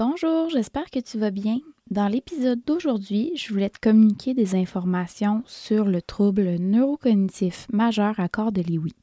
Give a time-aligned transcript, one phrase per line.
[0.00, 1.58] Bonjour, j'espère que tu vas bien.
[1.90, 8.30] Dans l'épisode d'aujourd'hui, je voulais te communiquer des informations sur le trouble neurocognitif majeur à
[8.30, 8.94] corps de Lewy.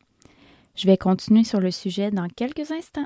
[0.73, 3.05] Je vais continuer sur le sujet dans quelques instants.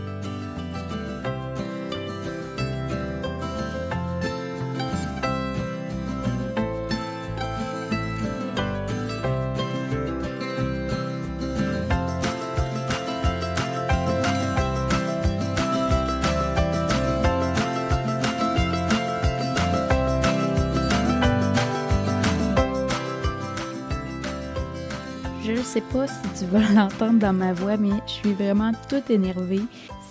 [25.93, 29.61] Pas si tu vas l'entendre dans ma voix, mais je suis vraiment toute énervée.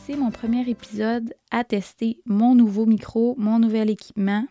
[0.05, 4.45] C'est mon premier épisode à tester mon nouveau micro, mon nouvel équipement.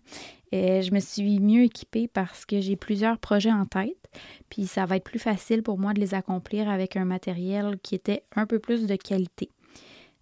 [0.51, 4.09] Je me suis mieux équipée parce que j'ai plusieurs projets en tête,
[4.49, 7.93] puis ça va être plus facile pour moi de les accomplir avec un matériel qui
[7.93, 9.49] était un peu plus de qualité.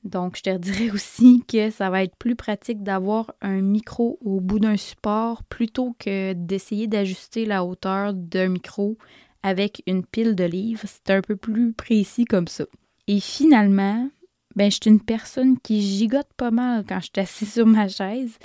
[0.03, 4.41] Donc, je te dirais aussi que ça va être plus pratique d'avoir un micro au
[4.41, 8.97] bout d'un support plutôt que d'essayer d'ajuster la hauteur d'un micro
[9.43, 10.83] avec une pile de livres.
[10.85, 12.65] C'est un peu plus précis comme ça.
[13.07, 14.09] Et finalement,
[14.57, 17.87] ben, je suis une personne qui gigote pas mal quand je suis assise sur ma
[17.87, 18.37] chaise.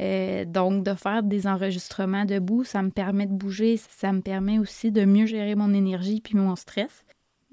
[0.00, 4.58] Euh, donc, de faire des enregistrements debout, ça me permet de bouger, ça me permet
[4.58, 7.04] aussi de mieux gérer mon énergie puis mon stress.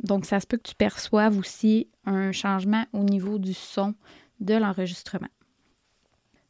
[0.02, 3.95] Donc, ça se peut que tu perçoives aussi un changement au niveau du son
[4.39, 5.27] de l'enregistrement.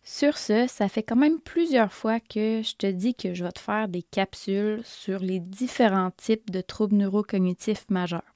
[0.07, 3.51] Sur ce, ça fait quand même plusieurs fois que je te dis que je vais
[3.51, 8.35] te faire des capsules sur les différents types de troubles neurocognitifs majeurs.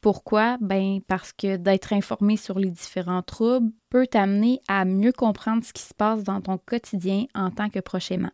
[0.00, 0.56] Pourquoi?
[0.60, 5.72] Ben parce que d'être informé sur les différents troubles peut t'amener à mieux comprendre ce
[5.72, 8.32] qui se passe dans ton quotidien en tant que prochainement.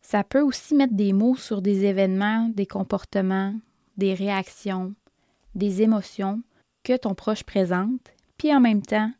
[0.00, 3.54] Ça peut aussi mettre des mots sur des événements, des comportements,
[3.98, 4.94] des réactions,
[5.54, 6.40] des émotions
[6.84, 9.10] que ton proche présente, puis en même temps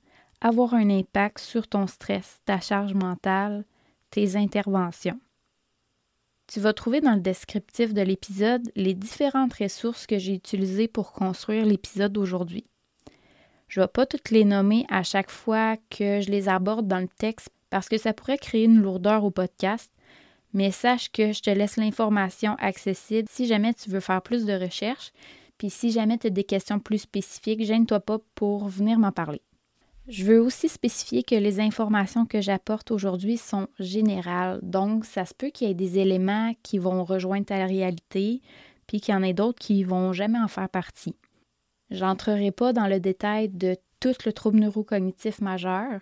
[0.40, 3.64] avoir un impact sur ton stress, ta charge mentale,
[4.10, 5.20] tes interventions.
[6.46, 11.12] Tu vas trouver dans le descriptif de l'épisode les différentes ressources que j'ai utilisées pour
[11.12, 12.64] construire l'épisode d'aujourd'hui.
[13.68, 17.00] Je ne vais pas toutes les nommer à chaque fois que je les aborde dans
[17.00, 19.92] le texte parce que ça pourrait créer une lourdeur au podcast,
[20.54, 24.54] mais sache que je te laisse l'information accessible si jamais tu veux faire plus de
[24.54, 25.12] recherches,
[25.58, 29.42] puis si jamais tu as des questions plus spécifiques, gêne-toi pas pour venir m'en parler.
[30.08, 35.34] Je veux aussi spécifier que les informations que j'apporte aujourd'hui sont générales, donc ça se
[35.34, 38.40] peut qu'il y ait des éléments qui vont rejoindre ta réalité,
[38.86, 41.14] puis qu'il y en ait d'autres qui vont jamais en faire partie.
[41.90, 46.00] J'entrerai pas dans le détail de tout le trouble neurocognitif majeur,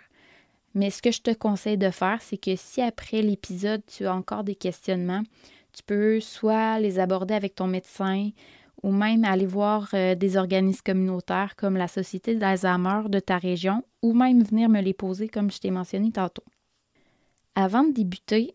[0.75, 4.15] mais ce que je te conseille de faire, c'est que si après l'épisode tu as
[4.15, 5.25] encore des questionnements,
[5.73, 8.31] tu peux soit les aborder avec ton médecin,
[8.83, 13.83] ou même aller voir euh, des organismes communautaires comme la Société d'Alzheimer de ta région
[14.03, 16.45] ou même venir me les poser comme je t'ai mentionné tantôt.
[17.55, 18.55] Avant de débuter,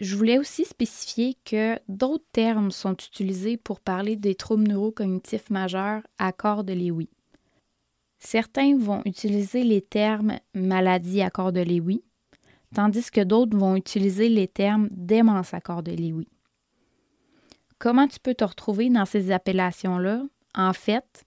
[0.00, 6.02] je voulais aussi spécifier que d'autres termes sont utilisés pour parler des troubles neurocognitifs majeurs
[6.18, 7.08] à corps de Lewy.
[8.18, 12.02] Certains vont utiliser les termes maladie à corps de Lewy,
[12.74, 16.28] tandis que d'autres vont utiliser les termes démence à corps de Lewy.
[17.82, 20.22] Comment tu peux te retrouver dans ces appellations-là?
[20.54, 21.24] En fait,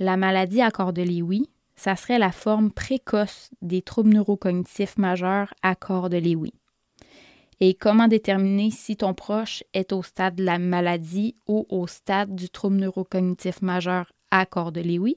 [0.00, 5.54] la maladie à corps de Lewy, ça serait la forme précoce des troubles neurocognitifs majeurs
[5.62, 6.52] à corps de Lewy.
[7.60, 12.34] Et comment déterminer si ton proche est au stade de la maladie ou au stade
[12.34, 15.16] du trouble neurocognitif majeur à corps de Lewy?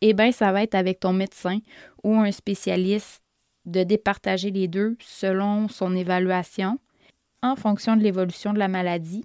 [0.00, 1.58] Eh bien, ça va être avec ton médecin
[2.02, 3.22] ou un spécialiste
[3.66, 6.78] de départager les deux selon son évaluation
[7.42, 9.22] en fonction de l'évolution de la maladie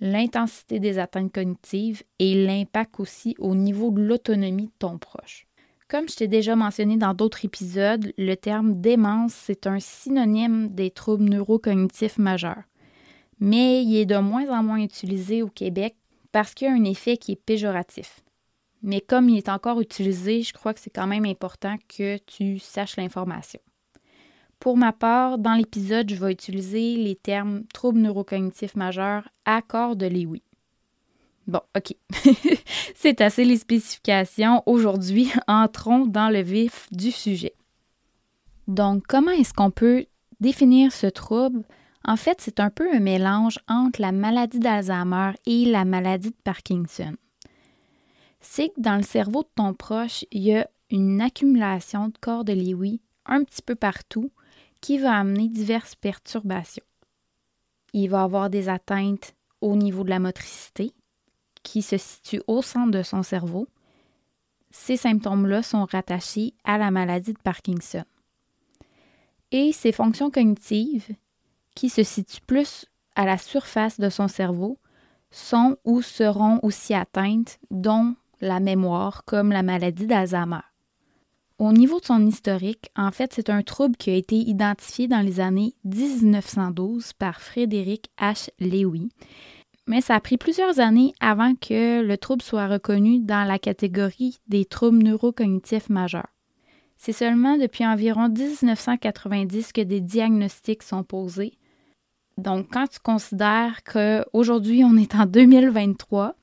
[0.00, 5.46] l'intensité des atteintes cognitives et l'impact aussi au niveau de l'autonomie de ton proche.
[5.88, 10.90] Comme je t'ai déjà mentionné dans d'autres épisodes, le terme démence, c'est un synonyme des
[10.90, 12.64] troubles neurocognitifs majeurs.
[13.38, 15.94] Mais il est de moins en moins utilisé au Québec
[16.32, 18.20] parce qu'il y a un effet qui est péjoratif.
[18.82, 22.58] Mais comme il est encore utilisé, je crois que c'est quand même important que tu
[22.58, 23.60] saches l'information.
[24.58, 29.96] Pour ma part, dans l'épisode, je vais utiliser les termes troubles neurocognitifs majeurs à corps
[29.96, 30.42] de Lewy.
[31.46, 31.94] Bon, OK.
[32.94, 34.62] C'est assez les spécifications.
[34.66, 37.54] Aujourd'hui, entrons dans le vif du sujet.
[38.66, 40.06] Donc, comment est-ce qu'on peut
[40.40, 41.62] définir ce trouble?
[42.04, 46.36] En fait, c'est un peu un mélange entre la maladie d'Alzheimer et la maladie de
[46.44, 47.16] Parkinson.
[48.40, 52.44] C'est que dans le cerveau de ton proche, il y a une accumulation de corps
[52.44, 54.30] de Lewy un petit peu partout
[54.80, 56.84] qui va amener diverses perturbations.
[57.92, 60.92] Il va avoir des atteintes au niveau de la motricité,
[61.62, 63.68] qui se situe au centre de son cerveau.
[64.70, 68.04] Ces symptômes-là sont rattachés à la maladie de Parkinson.
[69.50, 71.08] Et ses fonctions cognitives,
[71.74, 74.78] qui se situent plus à la surface de son cerveau,
[75.30, 80.60] sont ou seront aussi atteintes, dont la mémoire, comme la maladie d'Alzheimer.
[81.58, 85.22] Au niveau de son historique, en fait, c'est un trouble qui a été identifié dans
[85.22, 88.50] les années 1912 par Frédéric H.
[88.60, 89.08] Lewy.
[89.86, 94.38] Mais ça a pris plusieurs années avant que le trouble soit reconnu dans la catégorie
[94.48, 96.28] des troubles neurocognitifs majeurs.
[96.98, 101.56] C'est seulement depuis environ 1990 que des diagnostics sont posés.
[102.36, 106.34] Donc, quand tu considères qu'aujourd'hui, on est en 2023,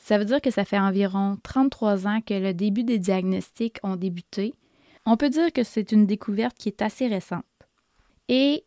[0.00, 3.96] ça veut dire que ça fait environ 33 ans que le début des diagnostics ont
[3.96, 4.54] débuté.
[5.06, 7.44] On peut dire que c'est une découverte qui est assez récente.
[8.28, 8.64] Et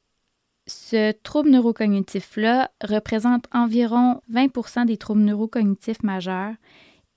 [0.67, 6.53] ce trouble neurocognitif-là représente environ 20% des troubles neurocognitifs majeurs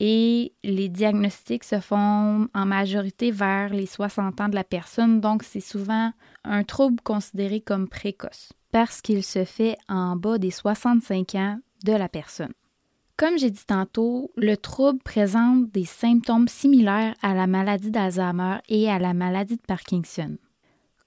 [0.01, 5.43] et les diagnostics se font en majorité vers les 60 ans de la personne, donc
[5.43, 6.11] c'est souvent
[6.45, 11.93] un trouble considéré comme précoce parce qu'il se fait en bas des 65 ans de
[11.93, 12.53] la personne.
[13.17, 18.91] Comme j'ai dit tantôt, le trouble présente des symptômes similaires à la maladie d'Alzheimer et
[18.91, 20.37] à la maladie de Parkinson.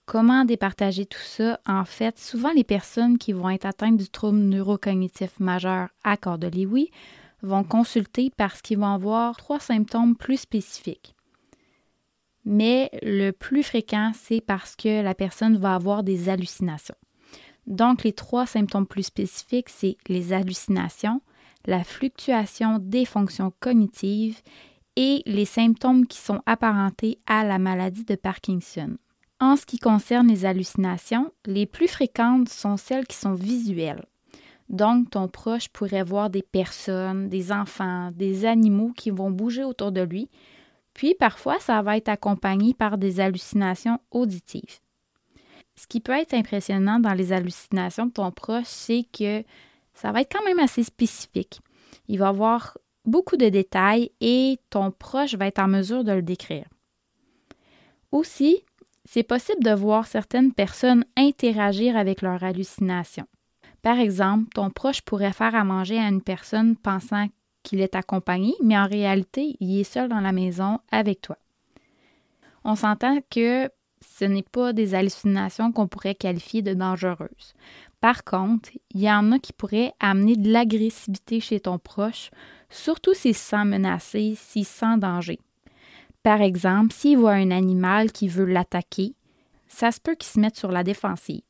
[0.07, 1.59] Comment départager tout ça?
[1.67, 6.47] En fait, souvent les personnes qui vont être atteintes du trouble neurocognitif majeur à de
[6.47, 6.89] Lewy
[7.43, 11.15] vont consulter parce qu'ils vont avoir trois symptômes plus spécifiques.
[12.43, 16.95] Mais le plus fréquent, c'est parce que la personne va avoir des hallucinations.
[17.67, 21.21] Donc, les trois symptômes plus spécifiques, c'est les hallucinations,
[21.65, 24.41] la fluctuation des fonctions cognitives
[24.95, 28.97] et les symptômes qui sont apparentés à la maladie de Parkinson.
[29.39, 34.05] En ce qui concerne les hallucinations, les plus fréquentes sont celles qui sont visuelles.
[34.67, 39.91] Donc, ton proche pourrait voir des personnes, des enfants, des animaux qui vont bouger autour
[39.91, 40.29] de lui.
[40.93, 44.79] Puis, parfois, ça va être accompagné par des hallucinations auditives.
[45.75, 49.43] Ce qui peut être impressionnant dans les hallucinations de ton proche, c'est que
[49.99, 51.59] ça va être quand même assez spécifique.
[52.07, 56.21] Il va avoir beaucoup de détails et ton proche va être en mesure de le
[56.21, 56.65] décrire.
[58.11, 58.63] Aussi,
[59.03, 63.27] c'est possible de voir certaines personnes interagir avec leurs hallucinations.
[63.81, 67.27] Par exemple, ton proche pourrait faire à manger à une personne pensant
[67.63, 71.37] qu'il est accompagné, mais en réalité, il est seul dans la maison avec toi.
[72.63, 73.69] On s'entend que
[74.01, 77.53] ce n'est pas des hallucinations qu'on pourrait qualifier de dangereuses.
[78.01, 82.31] Par contre, il y en a qui pourraient amener de l'agressivité chez ton proche,
[82.69, 85.39] surtout s'il se sent menacé, s'il se sent danger.
[86.23, 89.15] Par exemple, s'il voit un animal qui veut l'attaquer,
[89.67, 91.41] ça se peut qu'il se mette sur la défensive.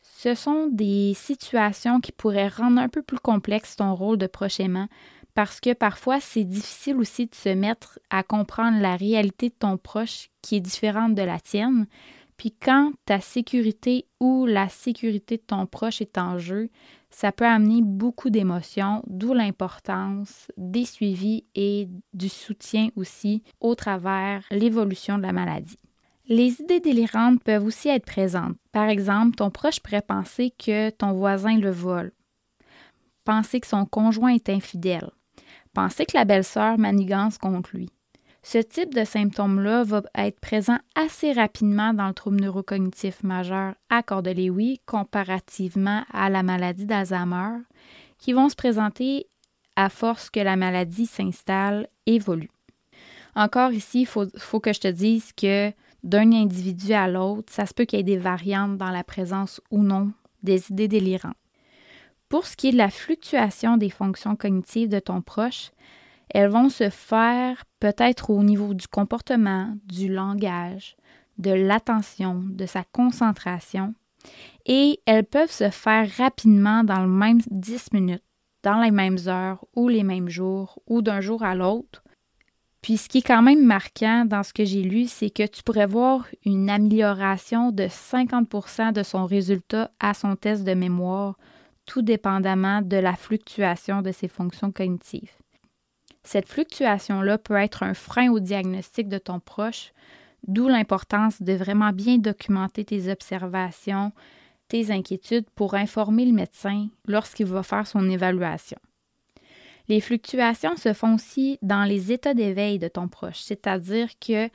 [0.00, 4.60] Ce sont des situations qui pourraient rendre un peu plus complexe ton rôle de proche
[4.60, 4.88] aimant
[5.34, 9.76] parce que parfois c'est difficile aussi de se mettre à comprendre la réalité de ton
[9.76, 11.86] proche qui est différente de la tienne,
[12.36, 16.68] puis quand ta sécurité ou la sécurité de ton proche est en jeu,
[17.10, 24.44] ça peut amener beaucoup d'émotions, d'où l'importance des suivis et du soutien aussi au travers
[24.50, 25.78] l'évolution de la maladie.
[26.28, 28.56] Les idées délirantes peuvent aussi être présentes.
[28.72, 32.12] Par exemple, ton proche pourrait penser que ton voisin le vole,
[33.24, 35.10] penser que son conjoint est infidèle,
[35.72, 37.88] penser que la belle-sœur manigance contre lui,
[38.48, 44.04] ce type de symptômes-là va être présent assez rapidement dans le trouble neurocognitif majeur à
[44.04, 47.62] corps de Lewy comparativement à la maladie d'Alzheimer,
[48.18, 49.26] qui vont se présenter
[49.74, 52.52] à force que la maladie s'installe, évolue.
[53.34, 55.72] Encore ici, il faut, que je te dise que
[56.04, 59.60] d'un individu à l'autre, ça se peut qu'il y ait des variantes dans la présence
[59.72, 60.12] ou non
[60.44, 61.34] des idées délirantes.
[62.28, 65.72] Pour ce qui est de la fluctuation des fonctions cognitives de ton proche,
[66.30, 70.96] elles vont se faire peut-être au niveau du comportement, du langage,
[71.38, 73.94] de l'attention, de sa concentration,
[74.64, 78.24] et elles peuvent se faire rapidement dans le même 10 minutes,
[78.62, 82.02] dans les mêmes heures ou les mêmes jours ou d'un jour à l'autre.
[82.82, 85.62] Puis ce qui est quand même marquant dans ce que j'ai lu, c'est que tu
[85.62, 91.36] pourrais voir une amélioration de 50% de son résultat à son test de mémoire,
[91.84, 95.32] tout dépendamment de la fluctuation de ses fonctions cognitives.
[96.26, 99.92] Cette fluctuation-là peut être un frein au diagnostic de ton proche,
[100.48, 104.10] d'où l'importance de vraiment bien documenter tes observations,
[104.66, 108.78] tes inquiétudes pour informer le médecin lorsqu'il va faire son évaluation.
[109.86, 114.50] Les fluctuations se font aussi dans les états d'éveil de ton proche, c'est-à-dire qu'il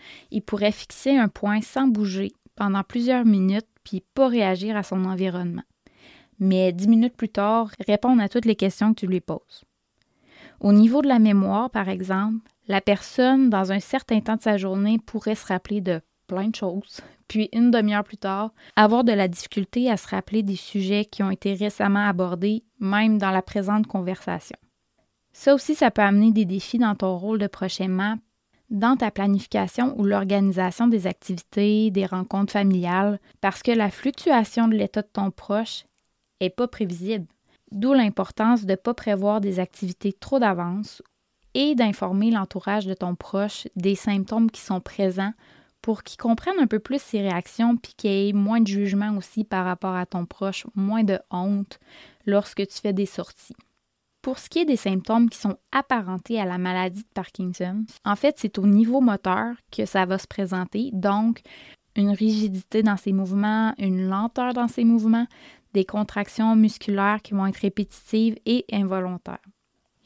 [0.46, 5.64] pourrait fixer un point sans bouger pendant plusieurs minutes puis pas réagir à son environnement.
[6.38, 9.64] Mais dix minutes plus tard, répondre à toutes les questions que tu lui poses.
[10.62, 12.38] Au niveau de la mémoire, par exemple,
[12.68, 16.56] la personne, dans un certain temps de sa journée, pourrait se rappeler de plein de
[16.56, 21.06] choses, puis une demi-heure plus tard, avoir de la difficulté à se rappeler des sujets
[21.06, 24.56] qui ont été récemment abordés, même dans la présente conversation.
[25.34, 28.18] Ça aussi, ça peut amener des défis dans ton rôle de prochainement,
[28.70, 34.76] dans ta planification ou l'organisation des activités, des rencontres familiales, parce que la fluctuation de
[34.76, 35.86] l'état de ton proche
[36.40, 37.26] n'est pas prévisible.
[37.72, 41.02] D'où l'importance de ne pas prévoir des activités trop d'avance
[41.54, 45.34] et d'informer l'entourage de ton proche des symptômes qui sont présents
[45.82, 49.18] pour qu'il comprenne un peu plus ses réactions puis qu'il y ait moins de jugement
[49.18, 51.80] aussi par rapport à ton proche, moins de honte
[52.26, 53.56] lorsque tu fais des sorties.
[54.22, 58.16] Pour ce qui est des symptômes qui sont apparentés à la maladie de Parkinson, en
[58.16, 61.42] fait, c'est au niveau moteur que ça va se présenter, donc
[61.96, 65.26] une rigidité dans ses mouvements, une lenteur dans ses mouvements,
[65.74, 69.40] des contractions musculaires qui vont être répétitives et involontaires.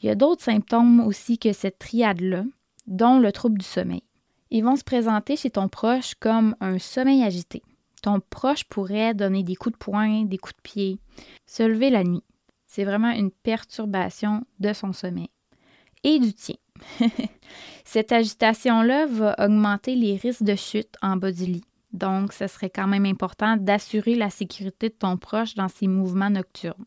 [0.00, 2.44] Il y a d'autres symptômes aussi que cette triade-là,
[2.86, 4.02] dont le trouble du sommeil.
[4.50, 7.62] Ils vont se présenter chez ton proche comme un sommeil agité.
[8.02, 10.98] Ton proche pourrait donner des coups de poing, des coups de pied,
[11.46, 12.22] se lever la nuit.
[12.66, 15.30] C'est vraiment une perturbation de son sommeil
[16.04, 16.56] et du tien.
[17.84, 21.64] Cette agitation-là va augmenter les risques de chute en bas du lit.
[21.92, 26.30] Donc, ce serait quand même important d'assurer la sécurité de ton proche dans ses mouvements
[26.30, 26.84] nocturnes.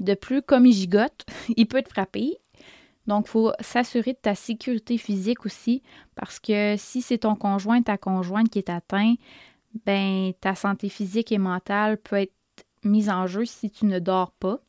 [0.00, 1.24] De plus, comme il gigote,
[1.56, 2.38] il peut te frapper.
[3.06, 5.82] Donc, il faut s'assurer de ta sécurité physique aussi,
[6.14, 9.14] parce que si c'est ton conjoint, ta conjointe qui est atteint,
[9.86, 12.34] ben ta santé physique et mentale peut être
[12.84, 14.60] mise en jeu si tu ne dors pas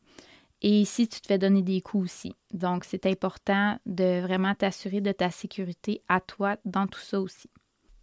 [0.62, 2.36] et si tu te fais donner des coups aussi.
[2.54, 7.50] Donc, c'est important de vraiment t'assurer de ta sécurité à toi dans tout ça aussi.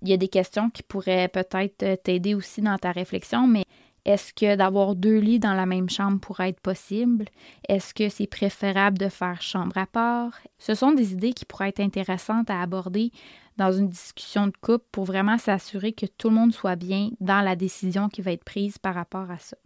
[0.03, 3.65] Il y a des questions qui pourraient peut-être t'aider aussi dans ta réflexion, mais
[4.07, 7.27] est-ce que d'avoir deux lits dans la même chambre pourrait être possible?
[7.69, 10.39] Est-ce que c'est préférable de faire chambre à part?
[10.59, 13.13] Ce sont des idées qui pourraient être intéressantes à aborder
[13.59, 17.43] dans une discussion de couple pour vraiment s'assurer que tout le monde soit bien dans
[17.43, 19.59] la décision qui va être prise par rapport à ça.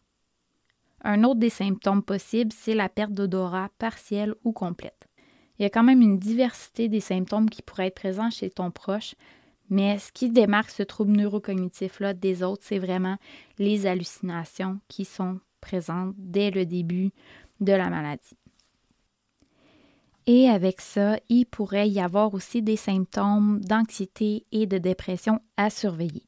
[1.04, 5.06] Un autre des symptômes possibles, c'est la perte d'odorat partielle ou complète.
[5.58, 8.72] Il y a quand même une diversité des symptômes qui pourraient être présents chez ton
[8.72, 9.14] proche,
[9.70, 13.16] mais ce qui démarque ce trouble neurocognitif-là des autres, c'est vraiment
[13.58, 17.10] les hallucinations qui sont présentes dès le début
[17.60, 18.36] de la maladie.
[20.26, 25.68] Et avec ça, il pourrait y avoir aussi des symptômes d'anxiété et de dépression à
[25.68, 26.22] surveiller.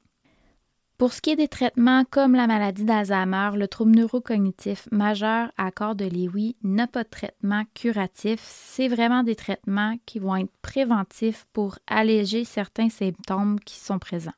[0.99, 5.71] Pour ce qui est des traitements comme la maladie d'Alzheimer, le trouble neurocognitif majeur à
[5.71, 8.41] corps de Lewy n'a pas de traitement curatif.
[8.41, 14.33] C'est vraiment des traitements qui vont être préventifs pour alléger certains symptômes qui sont présents.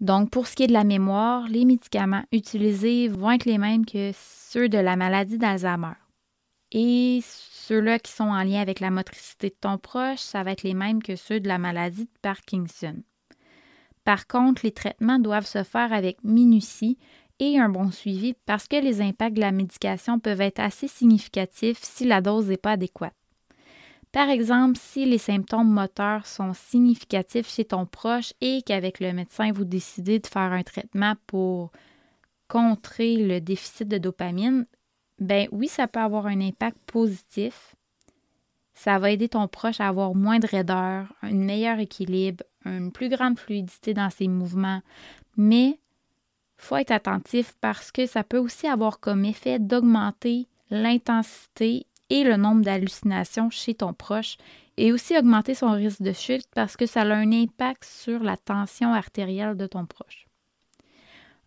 [0.00, 3.86] Donc, pour ce qui est de la mémoire, les médicaments utilisés vont être les mêmes
[3.86, 5.94] que ceux de la maladie d'Alzheimer.
[6.72, 10.64] Et ceux-là qui sont en lien avec la motricité de ton proche, ça va être
[10.64, 12.96] les mêmes que ceux de la maladie de Parkinson.
[14.04, 16.98] Par contre, les traitements doivent se faire avec minutie
[17.38, 21.78] et un bon suivi parce que les impacts de la médication peuvent être assez significatifs
[21.82, 23.14] si la dose n'est pas adéquate.
[24.12, 29.52] Par exemple, si les symptômes moteurs sont significatifs chez ton proche et qu'avec le médecin,
[29.52, 31.70] vous décidez de faire un traitement pour
[32.48, 34.66] contrer le déficit de dopamine,
[35.20, 37.76] ben oui, ça peut avoir un impact positif.
[38.82, 43.10] Ça va aider ton proche à avoir moins de raideur, un meilleur équilibre, une plus
[43.10, 44.80] grande fluidité dans ses mouvements,
[45.36, 45.78] mais
[46.56, 52.38] faut être attentif parce que ça peut aussi avoir comme effet d'augmenter l'intensité et le
[52.38, 54.38] nombre d'hallucinations chez ton proche
[54.78, 58.38] et aussi augmenter son risque de chute parce que ça a un impact sur la
[58.38, 60.26] tension artérielle de ton proche.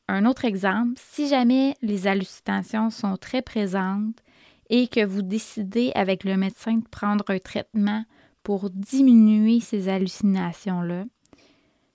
[0.07, 4.21] Un autre exemple, si jamais les hallucinations sont très présentes
[4.69, 8.05] et que vous décidez avec le médecin de prendre un traitement
[8.43, 11.05] pour diminuer ces hallucinations-là,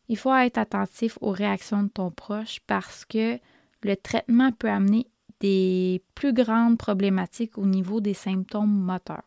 [0.09, 3.39] il faut être attentif aux réactions de ton proche parce que
[3.83, 5.07] le traitement peut amener
[5.41, 9.23] des plus grandes problématiques au niveau des symptômes moteurs.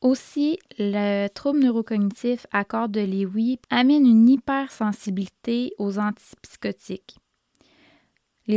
[0.00, 7.19] Aussi, le trouble neurocognitif à corps de Lewy amène une hypersensibilité aux antipsychotiques.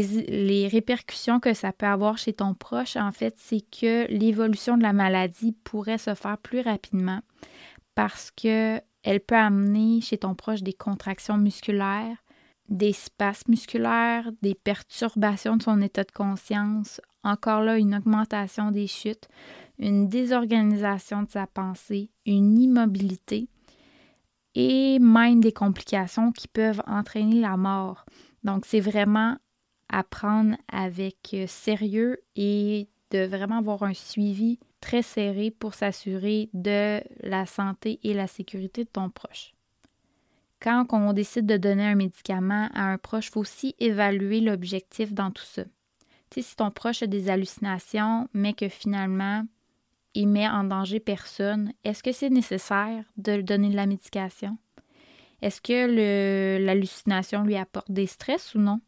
[0.01, 4.83] Les, répercussions que ça peut avoir chez ton proche, en fait, c'est que l'évolution de
[4.83, 7.21] la maladie pourrait se faire plus rapidement
[7.93, 8.81] parce qu'elle
[9.27, 12.17] peut amener chez ton proche des contractions musculaires,
[12.69, 18.88] des spasmes musculaires, des perturbations de son état de conscience, encore là une augmentation des
[18.88, 19.27] chutes,
[19.77, 23.47] une désorganisation de sa pensée, une immobilité
[24.55, 28.05] et même des complications qui peuvent entraîner la mort.
[28.43, 29.38] Donc c'est vraiment
[29.93, 37.00] à prendre avec sérieux et de vraiment avoir un suivi très serré pour s'assurer de
[37.21, 39.53] la santé et la sécurité de ton proche.
[40.59, 45.13] Quand on décide de donner un médicament à un proche, il faut aussi évaluer l'objectif
[45.13, 45.63] dans tout ça.
[46.31, 49.45] Si ton proche a des hallucinations, mais que finalement,
[50.15, 54.57] il met en danger personne, est-ce que c'est nécessaire de lui donner de la médication?
[55.43, 58.81] Est-ce que l'hallucination lui apporte des stress ou non?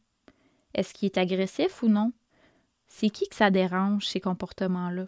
[0.76, 2.12] Est-ce qu'il est agressif ou non?
[2.88, 5.06] C'est qui que ça dérange, ces comportements-là?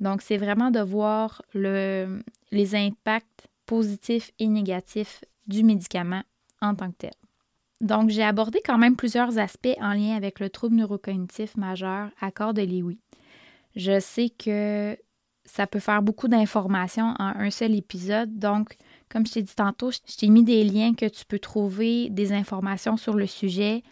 [0.00, 6.22] Donc, c'est vraiment de voir le, les impacts positifs et négatifs du médicament
[6.60, 7.12] en tant que tel.
[7.80, 12.54] Donc, j'ai abordé quand même plusieurs aspects en lien avec le trouble neurocognitif majeur accord
[12.54, 12.98] de Lewy.
[13.74, 14.96] Je sais que
[15.44, 18.76] ça peut faire beaucoup d'informations en un seul épisode, donc,
[19.08, 22.32] comme je t'ai dit tantôt, je t'ai mis des liens que tu peux trouver, des
[22.32, 23.82] informations sur le sujet,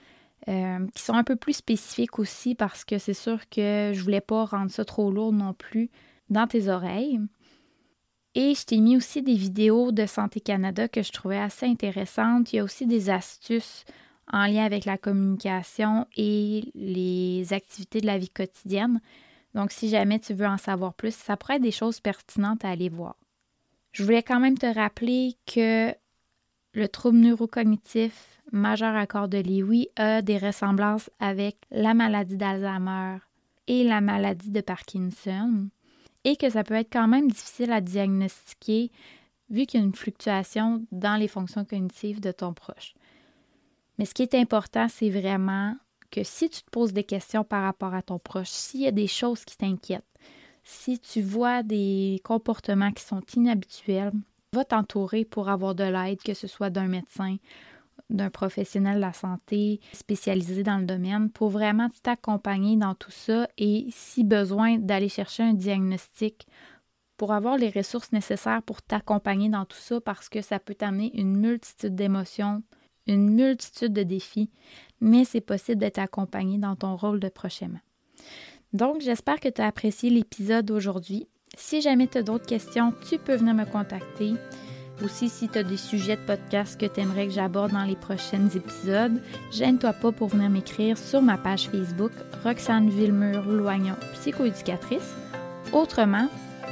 [0.49, 4.21] euh, qui sont un peu plus spécifiques aussi parce que c'est sûr que je voulais
[4.21, 5.91] pas rendre ça trop lourd non plus
[6.31, 7.21] dans tes oreilles.
[8.35, 12.53] Et je t'ai mis aussi des vidéos de Santé Canada que je trouvais assez intéressantes.
[12.53, 13.85] Il y a aussi des astuces
[14.33, 19.01] en lien avec la communication et les activités de la vie quotidienne.
[19.55, 22.71] Donc, si jamais tu veux en savoir plus, ça pourrait être des choses pertinentes à
[22.71, 23.17] aller voir.
[23.93, 25.93] Je voulais quand même te rappeler que
[26.73, 33.19] le trouble neurocognitif majeur accord de Lewy a des ressemblances avec la maladie d'Alzheimer
[33.67, 35.69] et la maladie de Parkinson
[36.25, 38.91] et que ça peut être quand même difficile à diagnostiquer
[39.49, 42.95] vu qu'il y a une fluctuation dans les fonctions cognitives de ton proche.
[43.99, 45.77] Mais ce qui est important, c'est vraiment
[46.11, 48.93] que si tu te poses des questions par rapport à ton proche, s'il y a
[48.93, 50.05] des choses qui t'inquiètent,
[50.65, 54.13] si tu vois des comportements qui sont inhabituels,
[54.53, 57.37] va t'entourer pour avoir de l'aide, que ce soit d'un médecin
[58.11, 63.49] d'un professionnel de la santé spécialisé dans le domaine pour vraiment t'accompagner dans tout ça
[63.59, 66.47] et si besoin d'aller chercher un diagnostic
[67.17, 71.11] pour avoir les ressources nécessaires pour t'accompagner dans tout ça parce que ça peut t'amener
[71.19, 72.63] une multitude d'émotions,
[73.07, 74.51] une multitude de défis,
[75.01, 77.81] mais c'est possible d'être accompagné dans ton rôle de prochainement.
[78.73, 81.27] Donc, j'espère que tu as apprécié l'épisode d'aujourd'hui.
[81.57, 84.35] Si jamais tu as d'autres questions, tu peux venir me contacter.
[85.05, 87.97] Aussi, si tu as des sujets de podcast que tu aimerais que j'aborde dans les
[87.97, 92.13] prochains épisodes, gêne-toi pas pour venir m'écrire sur ma page Facebook
[92.45, 95.15] Roxane Villemur-Loignon, psychoéducatrice.
[95.73, 96.29] Autrement,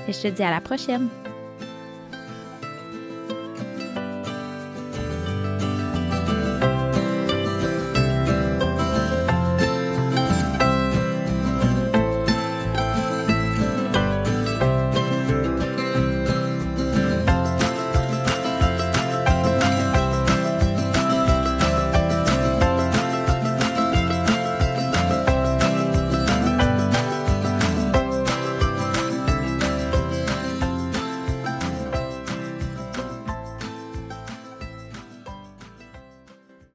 [0.06, 1.08] je te dis à la prochaine!